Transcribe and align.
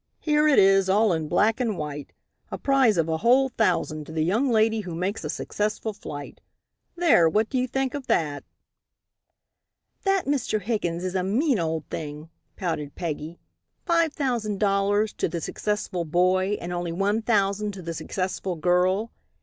Here 0.19 0.47
it 0.47 0.57
is, 0.57 0.89
all 0.89 1.13
in 1.13 1.27
black 1.27 1.59
and 1.59 1.77
white, 1.77 2.11
a 2.49 2.57
prize 2.57 2.97
of 2.97 3.07
a 3.07 3.17
whole 3.17 3.49
thousand 3.49 4.07
to 4.07 4.11
the 4.11 4.23
young 4.23 4.49
lady 4.49 4.79
who 4.79 4.95
makes 4.95 5.23
a 5.23 5.29
successful 5.29 5.93
flight. 5.93 6.41
There, 6.95 7.29
what 7.29 7.51
do 7.51 7.59
you 7.59 7.67
think 7.67 7.93
of 7.93 8.07
that?" 8.07 8.43
"That 10.03 10.25
Mr. 10.25 10.59
Higgins 10.59 11.03
is 11.03 11.13
a 11.13 11.21
mean 11.21 11.59
old 11.59 11.85
thing," 11.91 12.31
pouted 12.55 12.95
Peggy, 12.95 13.37
"five 13.85 14.11
thousand 14.11 14.59
dollars 14.59 15.13
to 15.13 15.29
the 15.29 15.39
successful 15.39 16.03
boy 16.03 16.57
and 16.59 16.73
only 16.73 16.91
one 16.91 17.21
thousand 17.21 17.71
to 17.73 17.83
the 17.83 17.93
successful 17.93 18.55
girl. 18.55 19.11